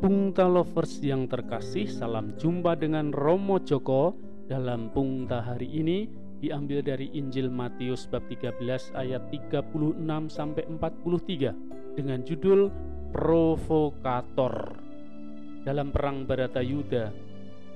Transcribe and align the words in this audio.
Pungta 0.00 0.48
Lovers 0.48 0.96
yang 1.04 1.28
terkasih, 1.28 1.84
salam 1.84 2.32
jumpa 2.40 2.72
dengan 2.72 3.12
Romo 3.12 3.60
Joko 3.60 4.16
dalam 4.48 4.88
Pungta 4.88 5.44
hari 5.44 5.68
ini 5.68 6.08
diambil 6.40 6.80
dari 6.80 7.12
Injil 7.12 7.52
Matius 7.52 8.08
bab 8.08 8.24
13 8.24 8.96
ayat 8.96 9.28
36 9.28 10.00
sampai 10.32 10.64
43 10.72 12.00
dengan 12.00 12.24
judul 12.24 12.72
Provokator. 13.12 14.72
Dalam 15.68 15.92
perang 15.92 16.24
Baratayuda, 16.24 17.12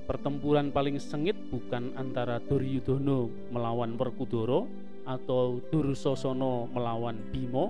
pertempuran 0.09 0.73
paling 0.73 0.97
sengit 0.97 1.37
bukan 1.53 1.93
antara 1.93 2.41
Duryudono 2.41 3.29
melawan 3.53 4.01
Werkudara 4.01 4.65
atau 5.05 5.61
Dursosono 5.69 6.73
melawan 6.73 7.21
Bimo 7.29 7.69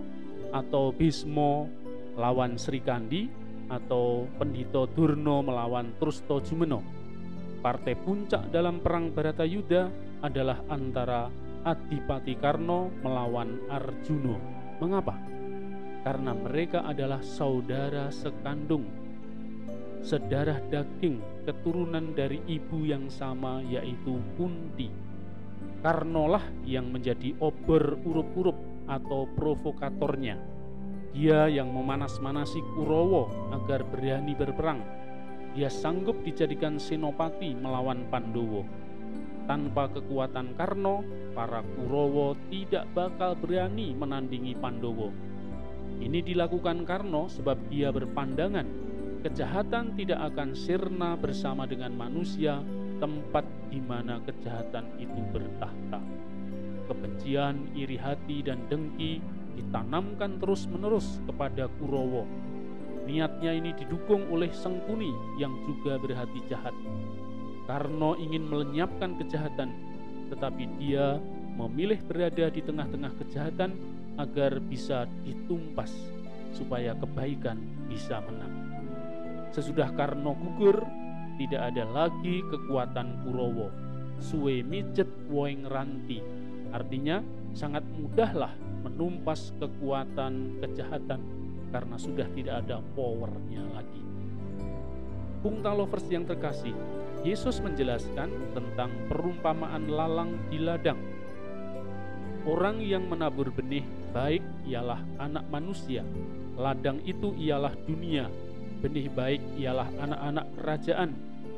atau 0.55 0.95
Bismo 0.95 1.67
lawan 2.15 2.55
Srikandi 2.55 3.43
atau 3.69 4.29
Pendito 4.37 4.85
Durno 4.85 5.41
melawan 5.41 5.97
Trusto 5.97 6.41
Jumeno. 6.41 6.81
Partai 7.61 7.97
puncak 7.97 8.53
dalam 8.53 8.77
perang 8.77 9.09
Baratayuda 9.09 9.89
adalah 10.21 10.61
antara 10.69 11.29
Adipati 11.65 12.37
Karno 12.37 12.93
melawan 13.01 13.57
Arjuno. 13.73 14.37
Mengapa? 14.77 15.17
Karena 16.05 16.37
mereka 16.37 16.85
adalah 16.85 17.25
saudara 17.25 18.13
sekandung, 18.13 18.85
sedarah 20.05 20.61
daging 20.69 21.17
keturunan 21.49 22.13
dari 22.13 22.37
ibu 22.45 22.85
yang 22.85 23.09
sama 23.09 23.65
yaitu 23.65 24.21
Kunti. 24.37 24.93
Karnolah 25.81 26.45
yang 26.69 26.93
menjadi 26.93 27.33
obor 27.41 27.97
urup-urup 28.05 28.57
atau 28.85 29.25
provokatornya 29.33 30.54
dia 31.15 31.47
yang 31.47 31.71
memanas-manasi 31.71 32.59
Kurowo 32.75 33.31
agar 33.55 33.87
berani 33.87 34.35
berperang. 34.35 34.83
Dia 35.55 35.71
sanggup 35.71 36.19
dijadikan 36.27 36.75
senopati 36.75 37.55
melawan 37.55 38.03
Pandowo. 38.11 38.67
Tanpa 39.47 39.87
kekuatan 39.87 40.59
Karno, 40.59 41.07
para 41.31 41.63
Kurowo 41.63 42.35
tidak 42.51 42.91
bakal 42.91 43.39
berani 43.39 43.95
menandingi 43.95 44.59
Pandowo. 44.59 45.15
Ini 46.03 46.19
dilakukan 46.19 46.83
Karno 46.83 47.31
sebab 47.31 47.71
dia 47.71 47.95
berpandangan 47.95 48.67
kejahatan 49.23 49.95
tidak 49.95 50.35
akan 50.35 50.51
sirna 50.53 51.15
bersama 51.15 51.63
dengan 51.65 51.95
manusia 51.95 52.59
tempat 52.99 53.47
di 53.73 53.79
mana 53.79 54.19
kejahatan 54.21 54.85
itu 54.99 55.17
bertahta. 55.31 55.97
Kebencian, 56.85 57.73
iri 57.73 57.97
hati, 57.97 58.45
dan 58.45 58.69
dengki 58.69 59.17
ditanamkan 59.55 60.37
terus-menerus 60.37 61.23
kepada 61.25 61.71
Kurowo. 61.79 62.27
Niatnya 63.05 63.53
ini 63.53 63.71
didukung 63.77 64.27
oleh 64.33 64.49
Sengkuni 64.51 65.13
yang 65.39 65.53
juga 65.65 65.97
berhati 66.01 66.41
jahat. 66.49 66.73
Karno 67.65 68.13
ingin 68.17 68.45
melenyapkan 68.45 69.17
kejahatan, 69.17 69.73
tetapi 70.29 70.69
dia 70.77 71.17
memilih 71.55 71.97
berada 72.05 72.51
di 72.51 72.61
tengah-tengah 72.61 73.13
kejahatan 73.25 73.71
agar 74.19 74.59
bisa 74.59 75.09
ditumpas 75.23 75.91
supaya 76.55 76.95
kebaikan 76.95 77.59
bisa 77.89 78.19
menang. 78.23 78.53
Sesudah 79.51 79.91
Karno 79.95 80.35
gugur, 80.35 80.83
tidak 81.35 81.61
ada 81.71 81.83
lagi 81.87 82.43
kekuatan 82.47 83.23
Kurowo. 83.23 83.71
Suwe 84.19 84.63
mijet 84.63 85.11
woeng 85.27 85.67
ranti. 85.67 86.23
Artinya 86.75 87.23
sangat 87.55 87.87
mudahlah 87.87 88.51
menumpas 88.83 89.55
kekuatan 89.55 90.59
kejahatan 90.59 91.23
karena 91.71 91.95
sudah 91.95 92.27
tidak 92.35 92.67
ada 92.67 92.83
powernya 92.91 93.63
lagi. 93.71 94.03
Bung 95.39 95.63
Talovers 95.63 96.03
yang 96.11 96.27
terkasih, 96.27 96.75
Yesus 97.23 97.63
menjelaskan 97.63 98.27
tentang 98.51 98.91
perumpamaan 99.07 99.87
lalang 99.87 100.35
di 100.51 100.59
ladang. 100.59 100.99
Orang 102.43 102.83
yang 102.83 103.07
menabur 103.07 103.49
benih 103.55 103.87
baik 104.13 104.43
ialah 104.67 104.99
anak 105.17 105.47
manusia, 105.47 106.05
ladang 106.59 107.01
itu 107.07 107.33
ialah 107.39 107.73
dunia, 107.87 108.29
benih 108.83 109.09
baik 109.09 109.41
ialah 109.57 109.89
anak-anak 109.97 110.45
kerajaan, 110.59 111.09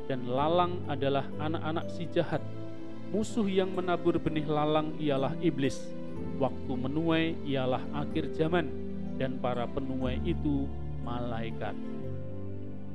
dan 0.08 0.24
lalang 0.24 0.80
adalah 0.88 1.28
anak-anak 1.36 1.86
si 1.92 2.08
jahat. 2.08 2.40
Musuh 3.08 3.48
yang 3.48 3.72
menabur 3.72 4.20
benih 4.20 4.44
lalang 4.44 4.92
ialah 5.00 5.32
iblis 5.40 5.98
Waktu 6.38 6.72
menuai 6.78 7.34
ialah 7.42 7.82
akhir 7.90 8.30
zaman 8.38 8.70
dan 9.18 9.42
para 9.42 9.66
penuai 9.66 10.22
itu 10.22 10.70
malaikat. 11.02 11.74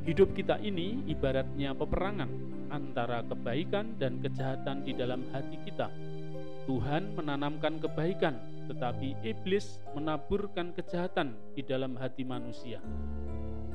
Hidup 0.08 0.32
kita 0.36 0.60
ini 0.64 1.04
ibaratnya 1.12 1.76
peperangan 1.76 2.32
antara 2.72 3.24
kebaikan 3.28 4.00
dan 4.00 4.24
kejahatan 4.24 4.88
di 4.88 4.96
dalam 4.96 5.28
hati 5.36 5.60
kita. 5.68 5.92
Tuhan 6.64 7.20
menanamkan 7.20 7.84
kebaikan, 7.84 8.40
tetapi 8.72 9.20
iblis 9.28 9.84
menaburkan 9.92 10.72
kejahatan 10.72 11.36
di 11.52 11.64
dalam 11.68 12.00
hati 12.00 12.24
manusia. 12.24 12.80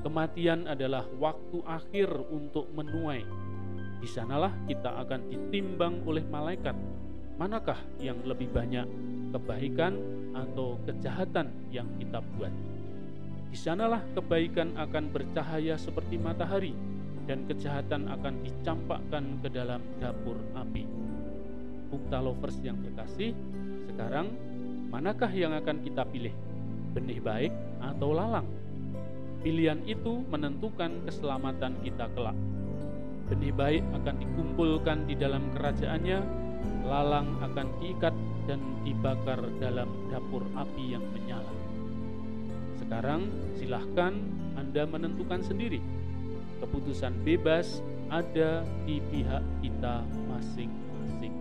Kematian 0.01 0.65
adalah 0.65 1.05
waktu 1.21 1.61
akhir 1.69 2.09
untuk 2.33 2.73
menuai. 2.73 3.48
Di 3.99 4.07
sanalah 4.07 4.55
kita 4.71 4.95
akan 5.03 5.27
ditimbang 5.27 6.07
oleh 6.07 6.23
malaikat. 6.27 6.75
Manakah 7.39 7.79
yang 7.99 8.19
lebih 8.23 8.51
banyak 8.51 8.87
kebaikan 9.35 9.99
atau 10.35 10.79
kejahatan 10.87 11.51
yang 11.75 11.87
kita 11.99 12.23
buat. 12.35 12.51
Di 13.49 13.59
sanalah 13.59 14.05
kebaikan 14.15 14.77
akan 14.77 15.11
bercahaya 15.11 15.75
seperti 15.81 16.21
matahari 16.21 16.75
dan 17.29 17.45
kejahatan 17.45 18.09
akan 18.09 18.35
dicampakkan 18.45 19.25
ke 19.45 19.49
dalam 19.53 19.81
dapur 20.01 20.37
api. 20.57 20.85
Bukta 21.89 22.21
lovers 22.21 22.61
yang 22.61 22.77
terkasih, 22.85 23.33
sekarang 23.89 24.33
manakah 24.93 25.33
yang 25.33 25.57
akan 25.57 25.81
kita 25.81 26.05
pilih? 26.09 26.33
Benih 26.93 27.21
baik 27.21 27.53
atau 27.81 28.13
lalang? 28.13 28.49
Pilihan 29.41 29.81
itu 29.87 30.25
menentukan 30.29 31.05
keselamatan 31.07 31.79
kita 31.81 32.11
kelak. 32.13 32.37
Benih 33.29 33.53
baik 33.53 33.85
akan 33.93 34.15
dikumpulkan 34.25 35.05
di 35.05 35.13
dalam 35.13 35.53
kerajaannya, 35.53 36.19
lalang 36.89 37.37
akan 37.45 37.67
diikat 37.77 38.17
dan 38.49 38.61
dibakar 38.81 39.45
dalam 39.61 39.89
dapur 40.09 40.49
api 40.57 40.97
yang 40.97 41.05
menyala. 41.13 41.53
Sekarang 42.81 43.29
silahkan 43.61 44.17
Anda 44.57 44.89
menentukan 44.89 45.45
sendiri. 45.45 45.85
Keputusan 46.65 47.21
bebas 47.21 47.85
ada 48.09 48.65
di 48.89 48.97
pihak 49.13 49.45
kita 49.61 50.09
masing-masing. 50.33 51.35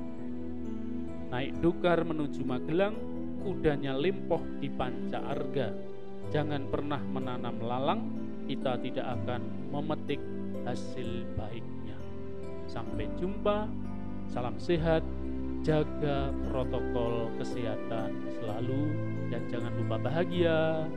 Naik 1.32 1.56
dokar 1.64 2.04
menuju 2.04 2.44
Magelang, 2.44 3.00
kudanya 3.48 3.96
limpoh 3.96 4.44
di 4.60 4.68
panca 4.68 5.24
arga. 5.24 5.72
Jangan 6.36 6.68
pernah 6.68 7.00
menanam 7.00 7.64
lalang, 7.64 8.02
kita 8.52 8.76
tidak 8.84 9.08
akan 9.24 9.72
memetik 9.72 10.20
hasil 10.68 11.24
baiknya. 11.40 11.77
Sampai 12.68 13.08
jumpa, 13.16 13.66
salam 14.28 14.60
sehat, 14.60 15.02
jaga 15.64 16.36
protokol 16.52 17.32
kesehatan 17.40 18.12
selalu. 18.38 18.92
Dan 19.32 19.48
jangan 19.52 19.72
lupa 19.80 19.96
bahagia. 20.00 20.88